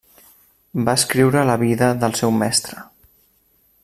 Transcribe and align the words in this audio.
Va 0.87 0.95
escriure 0.99 1.43
la 1.49 1.57
vida 1.65 1.91
del 2.05 2.17
seu 2.23 2.33
mestre. 2.41 2.83